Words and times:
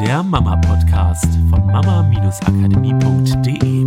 der 0.00 0.22
Mama-Podcast 0.22 1.26
von 1.48 1.64
mama-akademie.de. 1.66 3.86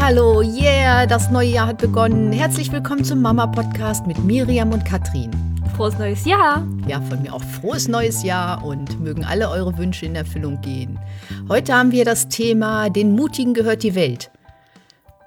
Hallo, 0.00 0.42
yeah, 0.42 1.06
das 1.06 1.30
neue 1.30 1.48
Jahr 1.48 1.66
hat 1.66 1.78
begonnen. 1.78 2.30
Herzlich 2.30 2.70
willkommen 2.70 3.02
zum 3.02 3.22
Mama-Podcast 3.22 4.06
mit 4.06 4.22
Miriam 4.24 4.72
und 4.72 4.84
Katrin. 4.84 5.32
Frohes 5.74 5.98
neues 5.98 6.24
Jahr! 6.24 6.64
Ja, 6.86 7.00
von 7.00 7.22
mir 7.22 7.34
auch 7.34 7.42
frohes 7.42 7.88
neues 7.88 8.22
Jahr 8.22 8.64
und 8.64 9.00
mögen 9.00 9.24
alle 9.24 9.50
eure 9.50 9.76
Wünsche 9.78 10.06
in 10.06 10.14
Erfüllung 10.14 10.60
gehen. 10.60 11.00
Heute 11.48 11.74
haben 11.74 11.90
wir 11.90 12.04
das 12.04 12.28
Thema 12.28 12.88
Den 12.88 13.16
Mutigen 13.16 13.54
gehört 13.54 13.82
die 13.82 13.96
Welt. 13.96 14.30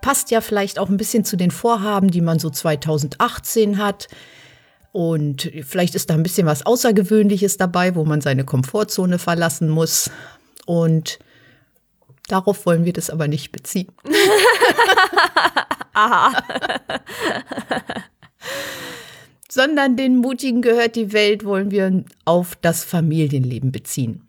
Passt 0.02 0.32
ja 0.32 0.40
vielleicht 0.40 0.80
auch 0.80 0.88
ein 0.88 0.98
bisschen 0.98 1.26
zu 1.26 1.36
den 1.36 1.52
Vorhaben, 1.52 2.10
die 2.10 2.22
man 2.22 2.40
so 2.40 2.50
2018 2.50 3.80
hat. 3.80 4.08
Und 4.96 5.52
vielleicht 5.64 5.94
ist 5.94 6.10
da 6.10 6.14
ein 6.14 6.24
bisschen 6.24 6.48
was 6.48 6.66
Außergewöhnliches 6.66 7.58
dabei, 7.58 7.96
wo 7.96 8.06
man 8.06 8.22
seine 8.22 8.46
Komfortzone 8.46 9.20
verlassen 9.20 9.68
muss. 9.68 10.10
Und 10.66 11.20
darauf 12.30 12.66
wollen 12.66 12.86
wir 12.86 12.94
das 12.94 13.10
aber 13.10 13.28
nicht 13.28 13.52
beziehen. 13.52 13.90
Aha. 15.94 16.32
Sondern 19.50 19.98
den 19.98 20.16
Mutigen 20.16 20.62
gehört 20.62 20.96
die 20.96 21.12
Welt 21.12 21.44
wollen 21.44 21.72
wir 21.72 22.06
auf 22.24 22.56
das 22.62 22.86
Familienleben 22.86 23.74
beziehen. 23.74 24.22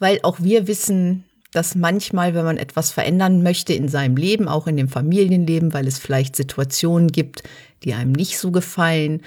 Weil 0.00 0.18
auch 0.24 0.40
wir 0.40 0.66
wissen, 0.66 1.22
dass 1.52 1.76
manchmal, 1.76 2.34
wenn 2.34 2.44
man 2.44 2.58
etwas 2.58 2.90
verändern 2.90 3.44
möchte 3.44 3.74
in 3.74 3.86
seinem 3.86 4.16
Leben, 4.16 4.48
auch 4.48 4.66
in 4.66 4.76
dem 4.76 4.88
Familienleben, 4.88 5.72
weil 5.72 5.86
es 5.86 6.00
vielleicht 6.00 6.34
Situationen 6.34 7.12
gibt, 7.12 7.44
die 7.84 7.94
einem 7.94 8.10
nicht 8.10 8.40
so 8.40 8.50
gefallen, 8.50 9.22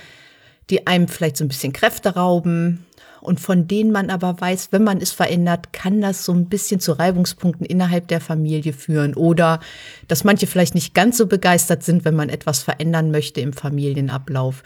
die 0.72 0.88
einem 0.88 1.08
vielleicht 1.08 1.38
so 1.38 1.46
ein 1.46 1.50
bisschen 1.50 1.74
Kräfte 1.74 2.16
rauben 2.16 2.86
und 3.22 3.40
von 3.40 3.68
denen 3.68 3.92
man 3.92 4.10
aber 4.10 4.42
weiß, 4.42 4.70
wenn 4.72 4.84
man 4.84 5.00
es 5.00 5.12
verändert, 5.12 5.72
kann 5.74 6.02
das 6.02 6.26
so 6.26 6.34
ein 6.34 6.50
bisschen 6.50 6.80
zu 6.80 6.94
Reibungspunkten 6.94 7.66
innerhalb 7.66 8.08
der 8.08 8.20
Familie 8.20 8.74
führen 8.74 9.14
oder 9.14 9.60
dass 10.08 10.24
manche 10.24 10.48
vielleicht 10.48 10.74
nicht 10.74 10.94
ganz 10.96 11.18
so 11.18 11.28
begeistert 11.28 11.84
sind, 11.84 12.04
wenn 12.04 12.16
man 12.16 12.30
etwas 12.30 12.64
verändern 12.64 13.12
möchte 13.12 13.40
im 13.42 13.54
Familienablauf. 13.54 14.64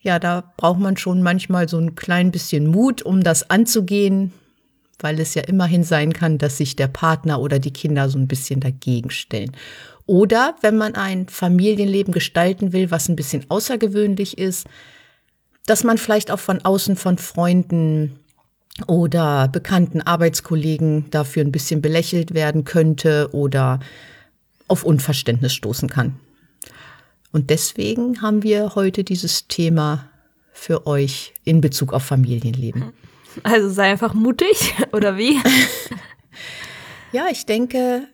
Ja, 0.00 0.18
da 0.18 0.52
braucht 0.56 0.80
man 0.80 0.96
schon 0.96 1.22
manchmal 1.22 1.68
so 1.68 1.78
ein 1.78 1.94
klein 1.94 2.32
bisschen 2.32 2.66
Mut, 2.66 3.02
um 3.02 3.22
das 3.22 3.48
anzugehen, 3.48 4.32
weil 4.98 5.20
es 5.20 5.34
ja 5.34 5.42
immerhin 5.42 5.84
sein 5.84 6.12
kann, 6.12 6.38
dass 6.38 6.56
sich 6.56 6.74
der 6.74 6.88
Partner 6.88 7.40
oder 7.40 7.60
die 7.60 7.72
Kinder 7.72 8.08
so 8.08 8.18
ein 8.18 8.28
bisschen 8.28 8.60
dagegen 8.60 9.10
stellen. 9.10 9.52
Oder 10.06 10.56
wenn 10.62 10.76
man 10.76 10.94
ein 10.94 11.28
Familienleben 11.28 12.12
gestalten 12.12 12.72
will, 12.72 12.90
was 12.90 13.08
ein 13.08 13.16
bisschen 13.16 13.44
außergewöhnlich 13.48 14.38
ist, 14.38 14.66
dass 15.68 15.84
man 15.84 15.98
vielleicht 15.98 16.30
auch 16.30 16.38
von 16.38 16.64
außen 16.64 16.96
von 16.96 17.18
Freunden 17.18 18.18
oder 18.86 19.48
bekannten 19.48 20.00
Arbeitskollegen 20.00 21.10
dafür 21.10 21.44
ein 21.44 21.52
bisschen 21.52 21.82
belächelt 21.82 22.32
werden 22.32 22.64
könnte 22.64 23.28
oder 23.32 23.80
auf 24.66 24.84
Unverständnis 24.84 25.52
stoßen 25.52 25.88
kann. 25.88 26.18
Und 27.32 27.50
deswegen 27.50 28.22
haben 28.22 28.42
wir 28.42 28.74
heute 28.76 29.04
dieses 29.04 29.46
Thema 29.48 30.08
für 30.52 30.86
euch 30.86 31.34
in 31.44 31.60
Bezug 31.60 31.92
auf 31.92 32.02
Familienleben. 32.02 32.92
Also 33.42 33.68
sei 33.68 33.90
einfach 33.90 34.14
mutig, 34.14 34.74
oder 34.92 35.18
wie? 35.18 35.38
ja, 37.12 37.26
ich 37.30 37.44
denke, 37.44 38.08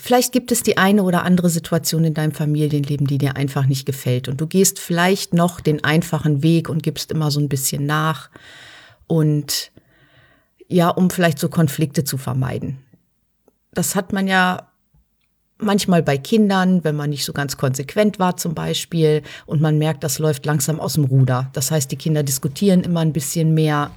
Vielleicht 0.00 0.32
gibt 0.32 0.52
es 0.52 0.62
die 0.62 0.78
eine 0.78 1.02
oder 1.02 1.24
andere 1.24 1.50
Situation 1.50 2.04
in 2.04 2.14
deinem 2.14 2.32
Familienleben, 2.32 3.06
die 3.06 3.18
dir 3.18 3.36
einfach 3.36 3.66
nicht 3.66 3.84
gefällt. 3.84 4.28
Und 4.28 4.40
du 4.40 4.46
gehst 4.46 4.78
vielleicht 4.78 5.34
noch 5.34 5.60
den 5.60 5.82
einfachen 5.84 6.42
Weg 6.42 6.68
und 6.68 6.82
gibst 6.82 7.10
immer 7.10 7.30
so 7.30 7.40
ein 7.40 7.48
bisschen 7.48 7.86
nach. 7.86 8.30
Und 9.06 9.72
ja, 10.68 10.88
um 10.88 11.10
vielleicht 11.10 11.38
so 11.38 11.48
Konflikte 11.48 12.04
zu 12.04 12.18
vermeiden. 12.18 12.78
Das 13.72 13.94
hat 13.94 14.12
man 14.12 14.28
ja 14.28 14.68
manchmal 15.58 16.02
bei 16.02 16.16
Kindern, 16.16 16.84
wenn 16.84 16.94
man 16.94 17.10
nicht 17.10 17.24
so 17.24 17.32
ganz 17.32 17.56
konsequent 17.56 18.18
war 18.18 18.36
zum 18.36 18.54
Beispiel 18.54 19.22
und 19.46 19.60
man 19.60 19.78
merkt, 19.78 20.04
das 20.04 20.18
läuft 20.18 20.46
langsam 20.46 20.78
aus 20.78 20.94
dem 20.94 21.04
Ruder. 21.04 21.50
Das 21.52 21.70
heißt, 21.70 21.90
die 21.90 21.96
Kinder 21.96 22.22
diskutieren 22.22 22.82
immer 22.82 23.00
ein 23.00 23.12
bisschen 23.12 23.54
mehr 23.54 23.90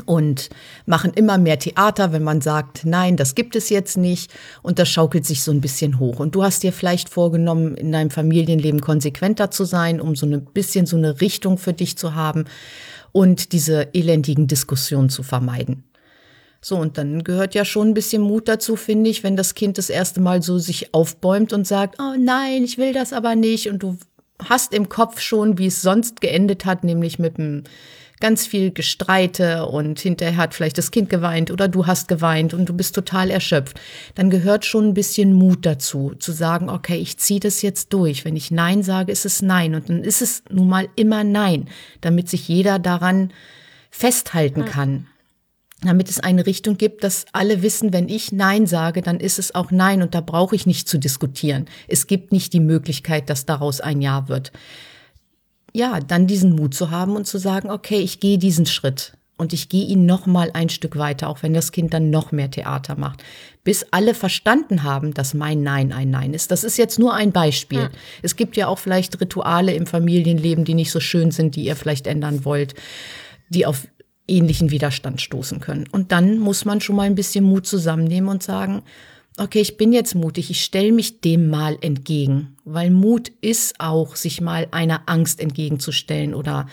und 0.00 0.50
machen 0.86 1.12
immer 1.14 1.38
mehr 1.38 1.58
Theater, 1.58 2.12
wenn 2.12 2.22
man 2.22 2.40
sagt, 2.40 2.84
nein, 2.84 3.16
das 3.16 3.34
gibt 3.34 3.56
es 3.56 3.68
jetzt 3.68 3.96
nicht 3.96 4.32
und 4.62 4.78
das 4.78 4.88
schaukelt 4.88 5.26
sich 5.26 5.42
so 5.42 5.50
ein 5.50 5.60
bisschen 5.60 5.98
hoch. 5.98 6.20
Und 6.20 6.34
du 6.34 6.42
hast 6.42 6.62
dir 6.62 6.72
vielleicht 6.72 7.08
vorgenommen, 7.08 7.76
in 7.76 7.92
deinem 7.92 8.10
Familienleben 8.10 8.80
konsequenter 8.80 9.50
zu 9.50 9.64
sein, 9.64 10.00
um 10.00 10.16
so 10.16 10.26
ein 10.26 10.44
bisschen 10.46 10.86
so 10.86 10.96
eine 10.96 11.20
Richtung 11.20 11.58
für 11.58 11.72
dich 11.72 11.96
zu 11.96 12.14
haben 12.14 12.44
und 13.12 13.52
diese 13.52 13.94
elendigen 13.94 14.46
Diskussionen 14.46 15.08
zu 15.08 15.22
vermeiden. 15.22 15.84
So, 16.60 16.76
und 16.76 16.98
dann 16.98 17.22
gehört 17.22 17.54
ja 17.54 17.64
schon 17.64 17.88
ein 17.88 17.94
bisschen 17.94 18.20
Mut 18.20 18.48
dazu, 18.48 18.74
finde 18.74 19.10
ich, 19.10 19.22
wenn 19.22 19.36
das 19.36 19.54
Kind 19.54 19.78
das 19.78 19.90
erste 19.90 20.20
Mal 20.20 20.42
so 20.42 20.58
sich 20.58 20.92
aufbäumt 20.92 21.52
und 21.52 21.66
sagt, 21.66 22.00
oh 22.00 22.14
nein, 22.18 22.64
ich 22.64 22.78
will 22.78 22.92
das 22.92 23.12
aber 23.12 23.36
nicht. 23.36 23.68
Und 23.68 23.82
du 23.82 23.96
hast 24.44 24.74
im 24.74 24.88
Kopf 24.88 25.20
schon, 25.20 25.58
wie 25.58 25.66
es 25.66 25.82
sonst 25.82 26.20
geendet 26.20 26.64
hat, 26.64 26.84
nämlich 26.84 27.18
mit 27.18 27.38
einem 27.38 27.64
ganz 28.20 28.46
viel 28.46 28.70
Gestreite 28.70 29.66
und 29.66 30.00
hinterher 30.00 30.36
hat 30.36 30.54
vielleicht 30.54 30.78
das 30.78 30.90
Kind 30.90 31.08
geweint 31.10 31.50
oder 31.50 31.68
du 31.68 31.86
hast 31.86 32.08
geweint 32.08 32.54
und 32.54 32.68
du 32.68 32.72
bist 32.72 32.94
total 32.94 33.30
erschöpft, 33.30 33.80
dann 34.14 34.30
gehört 34.30 34.64
schon 34.64 34.88
ein 34.88 34.94
bisschen 34.94 35.32
Mut 35.32 35.64
dazu, 35.64 36.14
zu 36.18 36.32
sagen, 36.32 36.68
okay, 36.68 36.96
ich 36.96 37.18
ziehe 37.18 37.40
das 37.40 37.62
jetzt 37.62 37.92
durch. 37.92 38.24
Wenn 38.24 38.36
ich 38.36 38.50
Nein 38.50 38.82
sage, 38.82 39.12
ist 39.12 39.24
es 39.24 39.42
Nein 39.42 39.74
und 39.74 39.88
dann 39.88 40.02
ist 40.02 40.22
es 40.22 40.42
nun 40.50 40.68
mal 40.68 40.88
immer 40.96 41.24
Nein, 41.24 41.68
damit 42.00 42.28
sich 42.28 42.48
jeder 42.48 42.78
daran 42.78 43.32
festhalten 43.90 44.64
kann. 44.64 45.06
Damit 45.82 46.10
es 46.10 46.18
eine 46.18 46.44
Richtung 46.44 46.76
gibt, 46.76 47.04
dass 47.04 47.26
alle 47.32 47.62
wissen, 47.62 47.92
wenn 47.92 48.08
ich 48.08 48.32
Nein 48.32 48.66
sage, 48.66 49.00
dann 49.00 49.20
ist 49.20 49.38
es 49.38 49.54
auch 49.54 49.70
Nein 49.70 50.02
und 50.02 50.12
da 50.12 50.20
brauche 50.20 50.56
ich 50.56 50.66
nicht 50.66 50.88
zu 50.88 50.98
diskutieren. 50.98 51.66
Es 51.86 52.08
gibt 52.08 52.32
nicht 52.32 52.52
die 52.52 52.60
Möglichkeit, 52.60 53.30
dass 53.30 53.46
daraus 53.46 53.80
ein 53.80 54.00
Ja 54.00 54.28
wird 54.28 54.50
ja, 55.78 56.00
dann 56.00 56.26
diesen 56.26 56.56
Mut 56.56 56.74
zu 56.74 56.90
haben 56.90 57.14
und 57.14 57.26
zu 57.26 57.38
sagen, 57.38 57.70
okay, 57.70 58.00
ich 58.00 58.18
gehe 58.18 58.36
diesen 58.36 58.66
Schritt 58.66 59.12
und 59.36 59.52
ich 59.52 59.68
gehe 59.68 59.86
ihn 59.86 60.06
noch 60.06 60.26
mal 60.26 60.50
ein 60.52 60.68
Stück 60.68 60.98
weiter, 60.98 61.28
auch 61.28 61.44
wenn 61.44 61.54
das 61.54 61.70
Kind 61.70 61.94
dann 61.94 62.10
noch 62.10 62.32
mehr 62.32 62.50
Theater 62.50 62.96
macht, 62.96 63.22
bis 63.62 63.86
alle 63.92 64.14
verstanden 64.14 64.82
haben, 64.82 65.14
dass 65.14 65.34
mein 65.34 65.62
Nein 65.62 65.92
ein 65.92 66.10
Nein 66.10 66.34
ist. 66.34 66.50
Das 66.50 66.64
ist 66.64 66.78
jetzt 66.78 66.98
nur 66.98 67.14
ein 67.14 67.30
Beispiel. 67.30 67.78
Ja. 67.78 67.90
Es 68.22 68.34
gibt 68.34 68.56
ja 68.56 68.66
auch 68.66 68.78
vielleicht 68.78 69.20
Rituale 69.20 69.72
im 69.72 69.86
Familienleben, 69.86 70.64
die 70.64 70.74
nicht 70.74 70.90
so 70.90 70.98
schön 70.98 71.30
sind, 71.30 71.54
die 71.54 71.64
ihr 71.64 71.76
vielleicht 71.76 72.08
ändern 72.08 72.44
wollt, 72.44 72.74
die 73.48 73.64
auf 73.64 73.86
ähnlichen 74.26 74.72
Widerstand 74.72 75.20
stoßen 75.20 75.60
können. 75.60 75.86
Und 75.92 76.10
dann 76.10 76.38
muss 76.38 76.64
man 76.64 76.80
schon 76.80 76.96
mal 76.96 77.04
ein 77.04 77.14
bisschen 77.14 77.44
Mut 77.44 77.68
zusammennehmen 77.68 78.28
und 78.28 78.42
sagen, 78.42 78.82
okay, 79.38 79.60
ich 79.60 79.76
bin 79.76 79.92
jetzt 79.92 80.14
mutig, 80.14 80.50
ich 80.50 80.64
stelle 80.64 80.92
mich 80.92 81.20
dem 81.20 81.48
mal 81.48 81.78
entgegen, 81.80 82.56
weil 82.64 82.90
Mut 82.90 83.30
ist 83.40 83.80
auch, 83.80 84.16
sich 84.16 84.40
mal 84.40 84.68
einer 84.70 85.02
Angst 85.06 85.40
entgegenzustellen 85.40 86.34
oder 86.34 86.66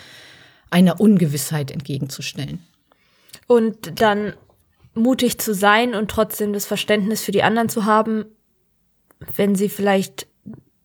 einer 0.70 1.00
Ungewissheit 1.00 1.72
entgegenzustellen. 1.72 2.60
Und 3.48 4.02
dann 4.02 4.34
mutig 4.94 5.38
zu 5.38 5.54
sein 5.54 5.94
und 5.94 6.10
trotzdem 6.10 6.54
das 6.54 6.66
Verständnis 6.66 7.22
für 7.22 7.32
die 7.32 7.44
anderen 7.44 7.70
zu 7.70 7.86
haben, 7.86 8.26
wenn 9.36 9.56
sie 9.56 9.70
vielleicht 9.70 10.28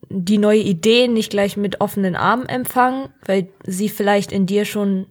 die 0.08 0.38
neue 0.38 0.60
Idee 0.60 1.08
nicht 1.08 1.30
gleich 1.30 1.56
mit 1.56 1.80
offenen 1.80 2.16
Armen 2.16 2.46
empfangen, 2.46 3.08
weil 3.24 3.48
sie 3.64 3.88
vielleicht 3.88 4.32
in 4.32 4.46
dir 4.46 4.64
schon 4.64 5.06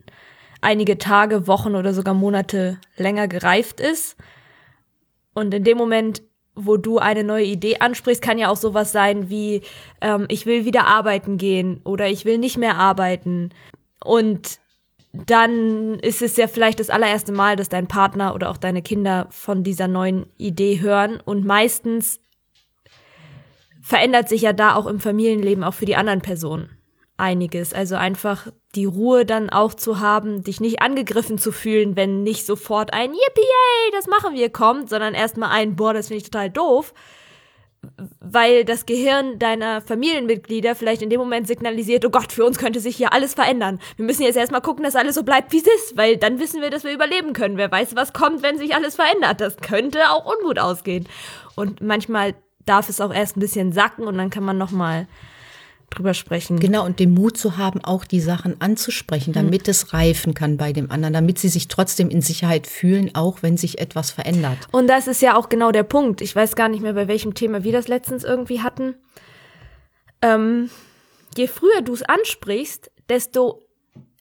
einige 0.61 0.97
Tage, 0.97 1.47
Wochen 1.47 1.75
oder 1.75 1.93
sogar 1.93 2.13
Monate 2.13 2.79
länger 2.97 3.29
gereift 3.29 3.79
ist. 3.79 4.17
Und 5.33 5.53
in 5.53 5.63
dem 5.63 5.77
Moment 5.77 6.21
wo 6.65 6.77
du 6.77 6.99
eine 6.99 7.23
neue 7.23 7.45
Idee 7.45 7.77
ansprichst, 7.79 8.21
kann 8.21 8.37
ja 8.37 8.49
auch 8.49 8.57
sowas 8.57 8.91
sein 8.91 9.29
wie, 9.29 9.61
ähm, 10.01 10.25
ich 10.29 10.45
will 10.45 10.65
wieder 10.65 10.85
arbeiten 10.85 11.37
gehen 11.37 11.81
oder 11.83 12.07
ich 12.07 12.25
will 12.25 12.37
nicht 12.37 12.57
mehr 12.57 12.77
arbeiten. 12.77 13.49
Und 14.03 14.59
dann 15.13 15.95
ist 15.99 16.21
es 16.21 16.37
ja 16.37 16.47
vielleicht 16.47 16.79
das 16.79 16.89
allererste 16.89 17.31
Mal, 17.31 17.55
dass 17.55 17.69
dein 17.69 17.87
Partner 17.87 18.35
oder 18.35 18.49
auch 18.49 18.57
deine 18.57 18.81
Kinder 18.81 19.27
von 19.31 19.63
dieser 19.63 19.87
neuen 19.87 20.27
Idee 20.37 20.79
hören. 20.79 21.19
Und 21.23 21.45
meistens 21.45 22.19
verändert 23.81 24.29
sich 24.29 24.41
ja 24.41 24.53
da 24.53 24.75
auch 24.75 24.85
im 24.85 24.99
Familienleben 24.99 25.63
auch 25.63 25.73
für 25.73 25.85
die 25.85 25.95
anderen 25.95 26.21
Personen 26.21 26.69
einiges. 27.17 27.73
Also 27.73 27.95
einfach 27.95 28.47
die 28.75 28.85
Ruhe 28.85 29.25
dann 29.25 29.49
auch 29.49 29.73
zu 29.73 29.99
haben, 29.99 30.43
dich 30.43 30.61
nicht 30.61 30.81
angegriffen 30.81 31.37
zu 31.37 31.51
fühlen, 31.51 31.95
wenn 31.95 32.23
nicht 32.23 32.45
sofort 32.45 32.93
ein 32.93 33.11
Yippie, 33.11 33.41
yay, 33.41 33.91
das 33.93 34.07
machen 34.07 34.35
wir 34.35 34.49
kommt, 34.49 34.89
sondern 34.89 35.15
erstmal 35.15 35.49
ein, 35.49 35.75
boah, 35.75 35.93
das 35.93 36.07
finde 36.07 36.17
ich 36.19 36.29
total 36.29 36.49
doof. 36.49 36.93
Weil 38.19 38.65
das 38.65 38.85
Gehirn 38.85 39.39
deiner 39.39 39.81
Familienmitglieder 39.81 40.75
vielleicht 40.75 41.01
in 41.01 41.09
dem 41.09 41.19
Moment 41.19 41.47
signalisiert, 41.47 42.05
oh 42.05 42.09
Gott, 42.09 42.31
für 42.31 42.45
uns 42.45 42.57
könnte 42.57 42.81
sich 42.81 42.97
hier 42.97 43.13
alles 43.13 43.33
verändern. 43.33 43.79
Wir 43.95 44.05
müssen 44.05 44.23
jetzt 44.23 44.35
erstmal 44.35 44.61
gucken, 44.61 44.83
dass 44.83 44.97
alles 44.97 45.15
so 45.15 45.23
bleibt, 45.23 45.53
wie 45.53 45.59
es 45.59 45.67
ist, 45.67 45.97
weil 45.97 46.17
dann 46.17 46.39
wissen 46.39 46.61
wir, 46.61 46.69
dass 46.69 46.83
wir 46.83 46.93
überleben 46.93 47.31
können. 47.31 47.57
Wer 47.57 47.71
weiß, 47.71 47.95
was 47.95 48.11
kommt, 48.11 48.43
wenn 48.43 48.57
sich 48.57 48.75
alles 48.75 48.95
verändert. 48.95 49.39
Das 49.39 49.57
könnte 49.57 50.11
auch 50.11 50.25
ungut 50.25 50.59
ausgehen. 50.59 51.07
Und 51.55 51.81
manchmal 51.81 52.35
darf 52.65 52.89
es 52.89 53.01
auch 53.01 53.13
erst 53.13 53.37
ein 53.37 53.39
bisschen 53.39 53.71
sacken 53.71 54.05
und 54.05 54.17
dann 54.17 54.29
kann 54.29 54.43
man 54.43 54.57
nochmal 54.57 55.07
drüber 55.89 56.13
sprechen. 56.13 56.59
Genau, 56.59 56.85
und 56.85 56.99
den 56.99 57.13
Mut 57.13 57.37
zu 57.37 57.57
haben, 57.57 57.83
auch 57.83 58.05
die 58.05 58.19
Sachen 58.19 58.59
anzusprechen, 58.61 59.33
damit 59.33 59.67
mhm. 59.67 59.71
es 59.71 59.93
reifen 59.93 60.33
kann 60.33 60.57
bei 60.57 60.73
dem 60.73 60.91
anderen, 60.91 61.13
damit 61.13 61.39
sie 61.39 61.49
sich 61.49 61.67
trotzdem 61.67 62.09
in 62.09 62.21
Sicherheit 62.21 62.67
fühlen, 62.67 63.11
auch 63.15 63.41
wenn 63.41 63.57
sich 63.57 63.79
etwas 63.79 64.11
verändert. 64.11 64.57
Und 64.71 64.87
das 64.87 65.07
ist 65.07 65.21
ja 65.21 65.35
auch 65.35 65.49
genau 65.49 65.71
der 65.71 65.83
Punkt. 65.83 66.21
Ich 66.21 66.35
weiß 66.35 66.55
gar 66.55 66.69
nicht 66.69 66.81
mehr, 66.81 66.93
bei 66.93 67.07
welchem 67.07 67.33
Thema 67.33 67.63
wir 67.63 67.71
das 67.71 67.87
letztens 67.87 68.23
irgendwie 68.23 68.61
hatten. 68.61 68.95
Ähm, 70.21 70.69
je 71.37 71.47
früher 71.47 71.81
du 71.81 71.93
es 71.93 72.03
ansprichst, 72.03 72.91
desto 73.09 73.63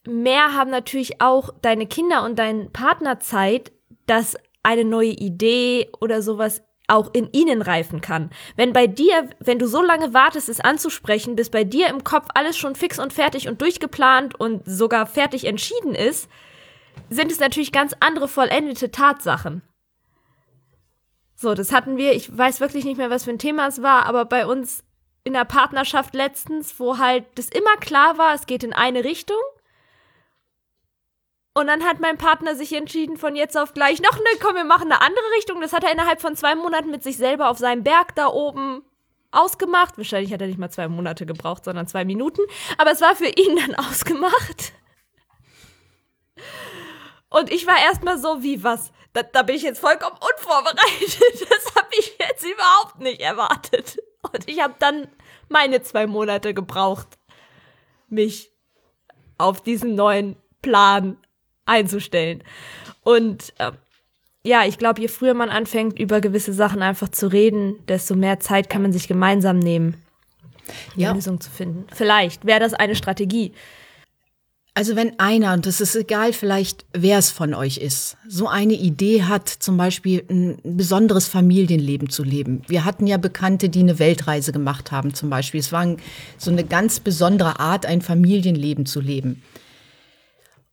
mehr 0.07 0.55
haben 0.55 0.71
natürlich 0.71 1.21
auch 1.21 1.51
deine 1.61 1.87
Kinder 1.87 2.23
und 2.23 2.39
dein 2.39 2.71
Partner 2.71 3.19
Zeit, 3.19 3.71
dass 4.05 4.35
eine 4.63 4.85
neue 4.85 5.11
Idee 5.11 5.89
oder 6.01 6.21
sowas 6.21 6.63
auch 6.89 7.13
in 7.13 7.29
ihnen 7.31 7.61
reifen 7.61 8.01
kann. 8.01 8.29
Wenn 8.55 8.73
bei 8.73 8.87
dir, 8.87 9.29
wenn 9.39 9.59
du 9.59 9.67
so 9.67 9.81
lange 9.81 10.13
wartest, 10.13 10.49
es 10.49 10.59
anzusprechen, 10.59 11.35
bis 11.35 11.49
bei 11.49 11.63
dir 11.63 11.87
im 11.87 12.03
Kopf 12.03 12.27
alles 12.33 12.57
schon 12.57 12.75
fix 12.75 12.99
und 12.99 13.13
fertig 13.13 13.47
und 13.47 13.61
durchgeplant 13.61 14.39
und 14.39 14.63
sogar 14.65 15.05
fertig 15.05 15.45
entschieden 15.45 15.95
ist, 15.95 16.29
sind 17.09 17.31
es 17.31 17.39
natürlich 17.39 17.71
ganz 17.71 17.95
andere 17.99 18.27
vollendete 18.27 18.91
Tatsachen. 18.91 19.61
So, 21.35 21.53
das 21.53 21.71
hatten 21.71 21.97
wir, 21.97 22.13
ich 22.13 22.37
weiß 22.37 22.59
wirklich 22.59 22.83
nicht 22.83 22.97
mehr, 22.97 23.09
was 23.09 23.23
für 23.23 23.31
ein 23.31 23.39
Thema 23.39 23.67
es 23.67 23.81
war, 23.81 24.05
aber 24.05 24.25
bei 24.25 24.45
uns 24.45 24.83
in 25.23 25.33
der 25.33 25.45
Partnerschaft 25.45 26.13
letztens, 26.13 26.79
wo 26.79 26.97
halt 26.97 27.25
das 27.35 27.47
immer 27.47 27.77
klar 27.79 28.17
war, 28.17 28.33
es 28.33 28.45
geht 28.45 28.63
in 28.63 28.73
eine 28.73 29.03
Richtung 29.03 29.37
und 31.59 31.67
dann 31.67 31.83
hat 31.83 31.99
mein 31.99 32.17
Partner 32.17 32.55
sich 32.55 32.73
entschieden, 32.73 33.17
von 33.17 33.35
jetzt 33.35 33.57
auf 33.57 33.73
gleich, 33.73 34.01
noch 34.01 34.17
ne, 34.17 34.39
komm, 34.41 34.55
wir 34.55 34.63
machen 34.63 34.91
eine 34.91 35.01
andere 35.01 35.25
Richtung. 35.37 35.59
Das 35.59 35.73
hat 35.73 35.83
er 35.83 35.91
innerhalb 35.91 36.21
von 36.21 36.35
zwei 36.35 36.55
Monaten 36.55 36.89
mit 36.89 37.03
sich 37.03 37.17
selber 37.17 37.49
auf 37.49 37.57
seinem 37.57 37.83
Berg 37.83 38.15
da 38.15 38.27
oben 38.27 38.81
ausgemacht. 39.31 39.97
Wahrscheinlich 39.97 40.31
hat 40.31 40.41
er 40.41 40.47
nicht 40.47 40.57
mal 40.57 40.69
zwei 40.69 40.87
Monate 40.87 41.25
gebraucht, 41.25 41.65
sondern 41.65 41.85
zwei 41.87 42.05
Minuten. 42.05 42.41
Aber 42.77 42.91
es 42.91 43.01
war 43.01 43.15
für 43.15 43.27
ihn 43.27 43.57
dann 43.57 43.75
ausgemacht. 43.89 44.73
Und 47.29 47.51
ich 47.51 47.67
war 47.67 47.77
erstmal 47.77 48.17
so, 48.17 48.41
wie 48.41 48.63
was? 48.63 48.91
Da, 49.11 49.23
da 49.23 49.43
bin 49.43 49.55
ich 49.55 49.63
jetzt 49.63 49.79
vollkommen 49.79 50.15
unvorbereitet. 50.15 51.49
Das 51.49 51.75
habe 51.75 51.89
ich 51.97 52.15
jetzt 52.19 52.45
überhaupt 52.45 52.99
nicht 52.99 53.19
erwartet. 53.19 53.99
Und 54.21 54.47
ich 54.47 54.61
habe 54.61 54.75
dann 54.79 55.07
meine 55.49 55.81
zwei 55.81 56.07
Monate 56.07 56.53
gebraucht, 56.53 57.19
mich 58.07 58.51
auf 59.37 59.61
diesen 59.61 59.95
neuen 59.95 60.37
Plan 60.61 61.17
einzustellen. 61.69 62.43
Und 63.03 63.53
äh, 63.59 63.71
ja, 64.43 64.65
ich 64.65 64.77
glaube, 64.77 65.01
je 65.01 65.07
früher 65.07 65.33
man 65.33 65.49
anfängt, 65.49 65.99
über 65.99 66.21
gewisse 66.21 66.53
Sachen 66.53 66.81
einfach 66.81 67.09
zu 67.09 67.27
reden, 67.27 67.75
desto 67.87 68.15
mehr 68.15 68.39
Zeit 68.39 68.69
kann 68.69 68.81
man 68.81 68.93
sich 68.93 69.07
gemeinsam 69.07 69.59
nehmen, 69.59 70.01
eine 70.93 71.03
ja. 71.03 71.11
Lösung 71.13 71.41
zu 71.41 71.51
finden. 71.51 71.85
Vielleicht 71.93 72.45
wäre 72.45 72.59
das 72.59 72.73
eine 72.73 72.95
Strategie. 72.95 73.53
Also 74.75 74.95
wenn 74.95 75.19
einer, 75.19 75.53
und 75.53 75.65
das 75.65 75.81
ist 75.81 75.95
egal 75.95 76.31
vielleicht, 76.31 76.85
wer 76.93 77.17
es 77.17 77.31
von 77.31 77.53
euch 77.53 77.79
ist, 77.79 78.15
so 78.27 78.47
eine 78.47 78.75
Idee 78.75 79.23
hat, 79.23 79.49
zum 79.49 79.75
Beispiel 79.75 80.23
ein 80.29 80.57
besonderes 80.63 81.27
Familienleben 81.27 82.09
zu 82.09 82.23
leben. 82.23 82.61
Wir 82.67 82.85
hatten 82.85 83.05
ja 83.05 83.17
Bekannte, 83.17 83.67
die 83.67 83.79
eine 83.79 83.99
Weltreise 83.99 84.53
gemacht 84.53 84.93
haben 84.93 85.13
zum 85.13 85.29
Beispiel. 85.29 85.59
Es 85.59 85.73
war 85.73 85.97
so 86.37 86.49
eine 86.49 86.63
ganz 86.63 87.01
besondere 87.01 87.59
Art, 87.59 87.85
ein 87.85 88.01
Familienleben 88.01 88.85
zu 88.85 89.01
leben. 89.01 89.43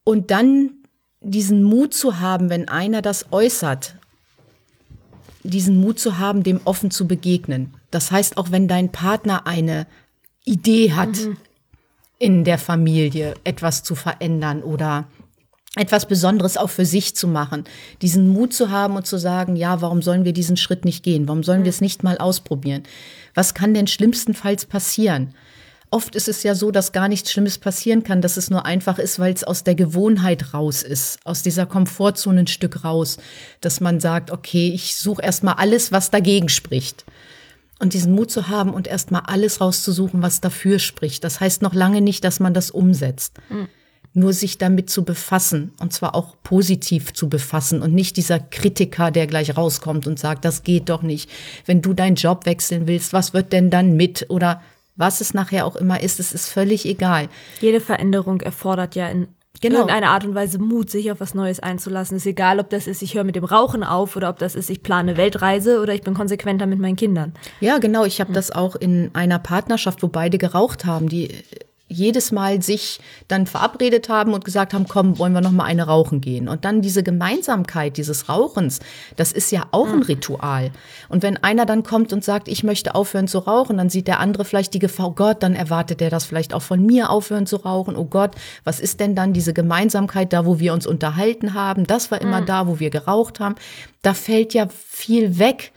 Und 0.05 0.31
dann 0.31 0.71
diesen 1.21 1.63
Mut 1.63 1.93
zu 1.93 2.19
haben, 2.19 2.49
wenn 2.49 2.67
einer 2.67 3.01
das 3.01 3.27
äußert, 3.31 3.95
diesen 5.43 5.77
Mut 5.77 5.99
zu 5.99 6.17
haben, 6.17 6.43
dem 6.43 6.59
offen 6.65 6.91
zu 6.91 7.07
begegnen. 7.07 7.73
Das 7.91 8.11
heißt, 8.11 8.37
auch 8.37 8.51
wenn 8.51 8.67
dein 8.67 8.91
Partner 8.91 9.47
eine 9.47 9.87
Idee 10.43 10.93
hat, 10.93 11.17
mhm. 11.17 11.37
in 12.19 12.43
der 12.43 12.57
Familie 12.57 13.35
etwas 13.43 13.83
zu 13.83 13.95
verändern 13.95 14.61
oder 14.61 15.07
etwas 15.75 16.07
Besonderes 16.07 16.57
auch 16.57 16.69
für 16.69 16.85
sich 16.85 17.15
zu 17.15 17.27
machen, 17.27 17.65
diesen 18.01 18.29
Mut 18.29 18.53
zu 18.53 18.71
haben 18.71 18.95
und 18.95 19.05
zu 19.05 19.17
sagen, 19.17 19.55
ja, 19.55 19.81
warum 19.81 20.01
sollen 20.01 20.25
wir 20.25 20.33
diesen 20.33 20.57
Schritt 20.57 20.85
nicht 20.85 21.03
gehen? 21.03 21.27
Warum 21.27 21.43
sollen 21.43 21.63
wir 21.63 21.69
es 21.69 21.81
nicht 21.81 22.03
mal 22.03 22.17
ausprobieren? 22.17 22.83
Was 23.35 23.53
kann 23.53 23.73
denn 23.73 23.87
schlimmstenfalls 23.87 24.65
passieren? 24.65 25.33
Oft 25.89 26.15
ist 26.15 26.27
es 26.27 26.43
ja 26.43 26.53
so, 26.53 26.71
dass 26.71 26.91
gar 26.91 27.07
nichts 27.07 27.31
Schlimmes 27.31 27.57
passieren 27.57 28.03
kann, 28.03 28.21
dass 28.21 28.35
es 28.35 28.49
nur 28.49 28.65
einfach 28.65 28.99
ist, 28.99 29.19
weil 29.19 29.33
es 29.33 29.45
aus 29.45 29.63
der 29.63 29.75
Gewohnheit 29.75 30.53
raus 30.53 30.83
ist, 30.83 31.19
aus 31.23 31.43
dieser 31.43 31.65
Komfortzone 31.65 32.41
ein 32.41 32.47
Stück 32.47 32.83
raus, 32.83 33.17
dass 33.61 33.79
man 33.79 34.01
sagt, 34.01 34.29
okay, 34.29 34.69
ich 34.73 34.97
suche 34.97 35.21
erstmal 35.21 35.55
alles, 35.55 35.93
was 35.93 36.11
dagegen 36.11 36.49
spricht. 36.49 37.05
Und 37.79 37.93
diesen 37.93 38.13
Mut 38.15 38.31
zu 38.31 38.49
haben 38.49 38.73
und 38.73 38.87
erstmal 38.87 39.21
alles 39.27 39.61
rauszusuchen, 39.61 40.21
was 40.21 40.41
dafür 40.41 40.79
spricht. 40.79 41.23
Das 41.23 41.39
heißt 41.39 41.61
noch 41.61 41.73
lange 41.73 42.01
nicht, 42.01 42.23
dass 42.23 42.39
man 42.41 42.53
das 42.53 42.69
umsetzt. 42.71 43.37
Mhm. 43.49 43.67
Nur 44.13 44.33
sich 44.33 44.57
damit 44.57 44.89
zu 44.89 45.05
befassen 45.05 45.71
und 45.79 45.93
zwar 45.93 46.15
auch 46.15 46.35
positiv 46.41 47.13
zu 47.13 47.29
befassen 47.29 47.81
und 47.83 47.93
nicht 47.93 48.17
dieser 48.17 48.39
Kritiker, 48.39 49.11
der 49.11 49.27
gleich 49.27 49.55
rauskommt 49.55 50.07
und 50.07 50.17
sagt, 50.19 50.43
das 50.43 50.63
geht 50.63 50.89
doch 50.89 51.03
nicht. 51.03 51.29
Wenn 51.65 51.81
du 51.81 51.93
deinen 51.93 52.15
Job 52.15 52.45
wechseln 52.45 52.87
willst, 52.87 53.13
was 53.13 53.33
wird 53.33 53.53
denn 53.53 53.69
dann 53.69 53.95
mit? 53.95 54.25
Oder 54.29 54.61
was 54.97 55.21
es 55.21 55.33
nachher 55.33 55.65
auch 55.65 55.75
immer 55.75 56.01
ist, 56.01 56.19
es 56.19 56.33
ist 56.33 56.49
völlig 56.49 56.85
egal. 56.85 57.29
Jede 57.61 57.79
Veränderung 57.79 58.41
erfordert 58.41 58.95
ja 58.95 59.07
in 59.07 59.27
genau. 59.61 59.79
irgendeiner 59.79 60.09
Art 60.09 60.25
und 60.25 60.35
Weise 60.35 60.59
Mut, 60.59 60.89
sich 60.89 61.11
auf 61.11 61.19
was 61.19 61.33
Neues 61.33 61.59
einzulassen. 61.59 62.17
Es 62.17 62.23
ist 62.23 62.31
egal, 62.31 62.59
ob 62.59 62.69
das 62.69 62.87
ist, 62.87 63.01
ich 63.01 63.15
höre 63.15 63.23
mit 63.23 63.35
dem 63.35 63.45
Rauchen 63.45 63.83
auf 63.83 64.15
oder 64.15 64.29
ob 64.29 64.39
das 64.39 64.55
ist, 64.55 64.69
ich 64.69 64.83
plane 64.83 65.17
Weltreise 65.17 65.81
oder 65.81 65.93
ich 65.93 66.01
bin 66.01 66.13
konsequenter 66.13 66.65
mit 66.65 66.79
meinen 66.79 66.95
Kindern. 66.95 67.33
Ja, 67.59 67.77
genau. 67.77 68.05
Ich 68.05 68.19
habe 68.19 68.33
das 68.33 68.51
auch 68.51 68.75
in 68.75 69.11
einer 69.13 69.39
Partnerschaft, 69.39 70.03
wo 70.03 70.07
beide 70.07 70.37
geraucht 70.37 70.85
haben, 70.85 71.09
die 71.09 71.29
jedes 71.89 72.31
Mal 72.31 72.61
sich 72.61 72.99
dann 73.27 73.47
verabredet 73.47 74.09
haben 74.09 74.33
und 74.33 74.43
gesagt 74.43 74.73
haben, 74.73 74.87
komm, 74.87 75.17
wollen 75.19 75.33
wir 75.33 75.41
noch 75.41 75.51
mal 75.51 75.63
eine 75.63 75.83
rauchen 75.83 76.19
gehen. 76.19 76.49
Und 76.49 76.65
dann 76.65 76.81
diese 76.81 77.01
Gemeinsamkeit 77.01 77.97
dieses 77.97 78.27
Rauchens, 78.27 78.79
das 79.15 79.31
ist 79.31 79.51
ja 79.51 79.67
auch 79.71 79.87
ein 79.87 80.03
Ritual. 80.03 80.71
Und 81.07 81.23
wenn 81.23 81.37
einer 81.37 81.65
dann 81.65 81.83
kommt 81.83 82.11
und 82.11 82.23
sagt, 82.23 82.47
ich 82.49 82.63
möchte 82.63 82.95
aufhören 82.95 83.27
zu 83.27 83.39
rauchen, 83.39 83.77
dann 83.77 83.89
sieht 83.89 84.07
der 84.07 84.19
andere 84.19 84.43
vielleicht 84.43 84.73
die 84.73 84.79
Gefahr, 84.79 85.07
oh 85.07 85.11
Gott, 85.11 85.43
dann 85.43 85.55
erwartet 85.55 86.01
er 86.01 86.09
das 86.09 86.25
vielleicht 86.25 86.53
auch 86.53 86.61
von 86.61 86.85
mir, 86.85 87.09
aufhören 87.09 87.45
zu 87.45 87.57
rauchen. 87.57 87.95
Oh 87.95 88.05
Gott, 88.05 88.35
was 88.63 88.79
ist 88.79 88.99
denn 88.99 89.15
dann 89.15 89.31
diese 89.31 89.53
Gemeinsamkeit 89.53 90.33
da, 90.33 90.45
wo 90.45 90.59
wir 90.59 90.73
uns 90.73 90.85
unterhalten 90.85 91.53
haben? 91.53 91.87
Das 91.87 92.11
war 92.11 92.21
immer 92.21 92.41
mhm. 92.41 92.45
da, 92.45 92.67
wo 92.67 92.79
wir 92.79 92.89
geraucht 92.89 93.39
haben. 93.39 93.55
Da 94.01 94.13
fällt 94.13 94.53
ja 94.53 94.67
viel 94.69 95.39
weg. 95.39 95.71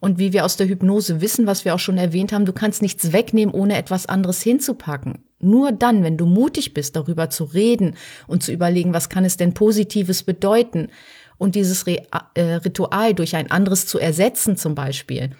Und 0.00 0.18
wie 0.18 0.32
wir 0.32 0.44
aus 0.44 0.56
der 0.56 0.66
Hypnose 0.66 1.20
wissen, 1.20 1.46
was 1.46 1.64
wir 1.64 1.76
auch 1.76 1.78
schon 1.78 1.96
erwähnt 1.96 2.32
haben, 2.32 2.44
du 2.44 2.52
kannst 2.52 2.82
nichts 2.82 3.12
wegnehmen, 3.12 3.54
ohne 3.54 3.76
etwas 3.76 4.06
anderes 4.06 4.42
hinzupacken. 4.42 5.20
Nur 5.42 5.72
dann, 5.72 6.04
wenn 6.04 6.16
du 6.16 6.24
mutig 6.24 6.72
bist, 6.72 6.94
darüber 6.96 7.28
zu 7.28 7.44
reden 7.44 7.96
und 8.28 8.42
zu 8.42 8.52
überlegen, 8.52 8.94
was 8.94 9.08
kann 9.08 9.24
es 9.24 9.36
denn 9.36 9.54
Positives 9.54 10.22
bedeuten 10.22 10.88
und 11.36 11.56
dieses 11.56 11.84
äh, 11.84 12.40
Ritual 12.40 13.14
durch 13.14 13.34
ein 13.34 13.50
anderes 13.50 13.86
zu 13.86 13.98
ersetzen 13.98 14.56
zum 14.56 14.76
Beispiel, 14.76 15.30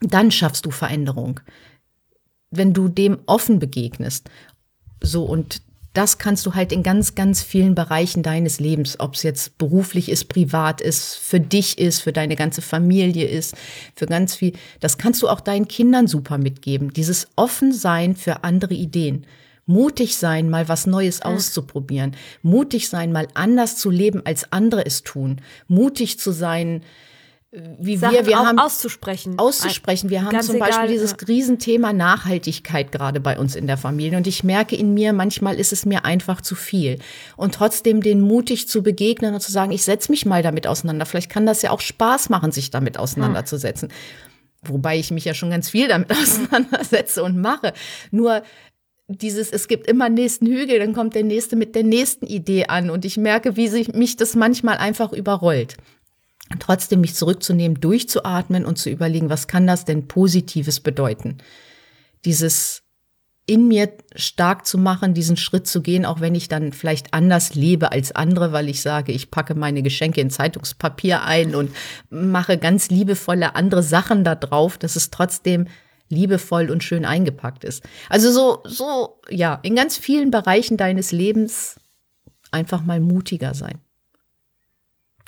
dann 0.00 0.32
schaffst 0.32 0.66
du 0.66 0.72
Veränderung. 0.72 1.40
Wenn 2.50 2.72
du 2.72 2.88
dem 2.88 3.20
offen 3.26 3.60
begegnest. 3.60 4.28
So, 5.00 5.24
und 5.24 5.62
das 5.92 6.18
kannst 6.18 6.46
du 6.46 6.54
halt 6.54 6.70
in 6.72 6.82
ganz, 6.82 7.14
ganz 7.14 7.42
vielen 7.42 7.74
Bereichen 7.74 8.22
deines 8.22 8.60
Lebens, 8.60 9.00
ob 9.00 9.14
es 9.14 9.24
jetzt 9.24 9.58
beruflich 9.58 10.08
ist, 10.08 10.28
privat 10.28 10.80
ist, 10.80 11.16
für 11.16 11.40
dich 11.40 11.78
ist, 11.78 12.00
für 12.00 12.12
deine 12.12 12.36
ganze 12.36 12.62
Familie 12.62 13.26
ist, 13.26 13.56
für 13.96 14.06
ganz 14.06 14.36
viel, 14.36 14.52
das 14.78 14.98
kannst 14.98 15.22
du 15.22 15.28
auch 15.28 15.40
deinen 15.40 15.66
Kindern 15.66 16.06
super 16.06 16.38
mitgeben. 16.38 16.92
Dieses 16.92 17.28
Offensein 17.34 18.14
für 18.14 18.44
andere 18.44 18.74
Ideen. 18.74 19.26
Mutig 19.66 20.16
sein, 20.16 20.50
mal 20.50 20.68
was 20.68 20.86
Neues 20.86 21.22
auszuprobieren. 21.22 22.16
Mutig 22.42 22.88
sein, 22.88 23.12
mal 23.12 23.28
anders 23.34 23.76
zu 23.76 23.90
leben, 23.90 24.22
als 24.24 24.52
andere 24.52 24.84
es 24.84 25.02
tun. 25.02 25.40
Mutig 25.68 26.18
zu 26.18 26.32
sein, 26.32 26.82
wie 27.52 27.96
Sachen 27.96 28.14
wir, 28.14 28.26
wir 28.26 28.38
haben 28.38 28.60
auszusprechen. 28.60 29.36
Auszusprechen. 29.38 30.08
Wir 30.08 30.22
haben 30.22 30.40
zum 30.40 30.60
Beispiel 30.60 30.84
egal, 30.84 30.88
dieses 30.88 31.16
ja. 31.20 31.26
Riesenthema 31.26 31.92
Nachhaltigkeit 31.92 32.92
gerade 32.92 33.18
bei 33.18 33.36
uns 33.36 33.56
in 33.56 33.66
der 33.66 33.76
Familie. 33.76 34.16
Und 34.18 34.28
ich 34.28 34.44
merke 34.44 34.76
in 34.76 34.94
mir, 34.94 35.12
manchmal 35.12 35.58
ist 35.58 35.72
es 35.72 35.84
mir 35.84 36.04
einfach 36.04 36.40
zu 36.42 36.54
viel. 36.54 37.00
Und 37.36 37.54
trotzdem 37.54 38.02
den 38.02 38.20
mutig 38.20 38.68
zu 38.68 38.84
begegnen 38.84 39.34
und 39.34 39.40
zu 39.40 39.50
sagen, 39.50 39.72
ich 39.72 39.82
setze 39.82 40.12
mich 40.12 40.26
mal 40.26 40.44
damit 40.44 40.68
auseinander. 40.68 41.06
Vielleicht 41.06 41.30
kann 41.30 41.44
das 41.44 41.62
ja 41.62 41.72
auch 41.72 41.80
Spaß 41.80 42.28
machen, 42.28 42.52
sich 42.52 42.70
damit 42.70 42.98
auseinanderzusetzen. 42.98 43.88
Hm. 43.88 43.96
Wobei 44.62 44.98
ich 44.98 45.10
mich 45.10 45.24
ja 45.24 45.34
schon 45.34 45.50
ganz 45.50 45.70
viel 45.70 45.88
damit 45.88 46.12
auseinandersetze 46.16 47.24
und 47.24 47.36
mache. 47.36 47.72
Nur 48.12 48.44
dieses, 49.08 49.50
es 49.50 49.66
gibt 49.66 49.88
immer 49.88 50.08
nächsten 50.08 50.46
Hügel, 50.46 50.78
dann 50.78 50.92
kommt 50.92 51.16
der 51.16 51.24
nächste 51.24 51.56
mit 51.56 51.74
der 51.74 51.82
nächsten 51.82 52.26
Idee 52.26 52.66
an. 52.66 52.90
Und 52.90 53.04
ich 53.04 53.16
merke, 53.16 53.56
wie 53.56 53.66
sich 53.66 53.92
mich 53.92 54.14
das 54.14 54.36
manchmal 54.36 54.76
einfach 54.76 55.12
überrollt 55.12 55.76
trotzdem 56.58 57.00
mich 57.00 57.14
zurückzunehmen, 57.14 57.80
durchzuatmen 57.80 58.64
und 58.64 58.76
zu 58.76 58.90
überlegen, 58.90 59.30
was 59.30 59.46
kann 59.46 59.66
das 59.66 59.84
denn 59.84 60.08
Positives 60.08 60.80
bedeuten? 60.80 61.38
Dieses 62.24 62.82
in 63.46 63.66
mir 63.66 63.92
stark 64.14 64.64
zu 64.64 64.78
machen, 64.78 65.12
diesen 65.12 65.36
Schritt 65.36 65.66
zu 65.66 65.82
gehen, 65.82 66.04
auch 66.04 66.20
wenn 66.20 66.36
ich 66.36 66.48
dann 66.48 66.72
vielleicht 66.72 67.12
anders 67.12 67.54
lebe 67.54 67.90
als 67.90 68.12
andere, 68.12 68.52
weil 68.52 68.68
ich 68.68 68.80
sage, 68.80 69.10
ich 69.10 69.32
packe 69.32 69.56
meine 69.56 69.82
Geschenke 69.82 70.20
in 70.20 70.30
Zeitungspapier 70.30 71.24
ein 71.24 71.56
und 71.56 71.74
mache 72.10 72.58
ganz 72.58 72.90
liebevolle 72.90 73.56
andere 73.56 73.82
Sachen 73.82 74.22
da 74.22 74.36
drauf, 74.36 74.78
dass 74.78 74.94
es 74.94 75.10
trotzdem 75.10 75.66
liebevoll 76.08 76.70
und 76.70 76.84
schön 76.84 77.04
eingepackt 77.04 77.64
ist. 77.64 77.82
Also 78.08 78.30
so, 78.30 78.62
so, 78.64 79.20
ja, 79.28 79.58
in 79.62 79.74
ganz 79.74 79.96
vielen 79.96 80.30
Bereichen 80.30 80.76
deines 80.76 81.10
Lebens 81.10 81.80
einfach 82.52 82.84
mal 82.84 83.00
mutiger 83.00 83.54
sein. 83.54 83.80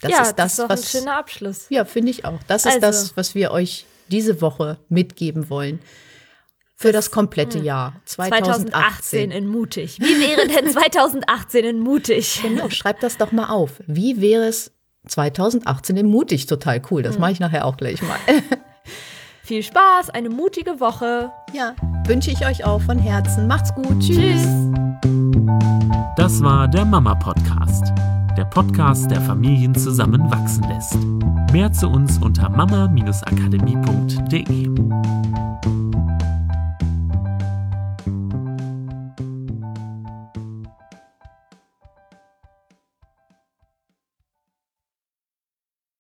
Das 0.03 0.11
ja, 0.11 0.23
ist 0.23 0.35
das, 0.35 0.57
das 0.57 0.59
ist 0.59 0.69
was, 0.69 0.95
ein 0.95 1.01
schöner 1.01 1.17
Abschluss. 1.17 1.67
Ja, 1.71 1.85
finde 1.85 2.11
ich 2.11 2.25
auch. 2.25 2.41
Das 2.49 2.67
ist 2.67 2.75
also. 2.75 2.81
das, 2.81 3.17
was 3.17 3.35
wir 3.35 3.53
euch 3.53 3.87
diese 4.09 4.41
Woche 4.41 4.79
mitgeben 4.89 5.49
wollen. 5.49 5.81
Für 6.75 6.91
das 6.91 7.13
komplette 7.13 7.59
hm. 7.59 7.65
Jahr. 7.65 7.95
2018. 8.07 8.71
2018 8.73 9.31
in 9.31 9.47
mutig. 9.47 9.99
Wie 10.01 10.21
wäre 10.21 10.49
denn 10.49 10.69
2018 10.73 11.65
in 11.65 11.79
mutig? 11.79 12.41
Genau, 12.43 12.69
schreib 12.71 12.99
das 12.99 13.17
doch 13.17 13.31
mal 13.31 13.51
auf. 13.51 13.81
Wie 13.87 14.21
wäre 14.21 14.47
es 14.47 14.73
2018 15.07 15.97
in 15.97 16.07
mutig? 16.07 16.47
Total 16.47 16.83
cool. 16.91 17.03
Das 17.03 17.15
hm. 17.15 17.21
mache 17.21 17.33
ich 17.33 17.41
nachher 17.41 17.65
auch 17.65 17.77
gleich 17.77 18.03
mal. 18.03 18.19
Viel 19.45 19.63
Spaß, 19.63 20.11
eine 20.11 20.31
mutige 20.31 20.81
Woche. 20.81 21.31
Ja, 21.53 21.77
wünsche 22.07 22.33
ich 22.33 22.45
euch 22.45 22.65
auch 22.65 22.81
von 22.81 22.99
Herzen. 22.99 23.47
Macht's 23.47 23.73
gut. 23.75 24.01
Tschüss. 24.01 24.19
Tschüss. 24.19 25.22
Das 26.17 26.43
war 26.43 26.69
der 26.69 26.85
Mama 26.85 27.15
Podcast. 27.15 27.93
Der 28.37 28.45
Podcast, 28.45 29.11
der 29.11 29.21
Familien 29.21 29.75
zusammenwachsen 29.75 30.63
lässt. 30.69 30.97
Mehr 31.53 31.73
zu 31.73 31.89
uns 31.89 32.19
unter 32.19 32.49
mama-akademie.de. 32.49 34.69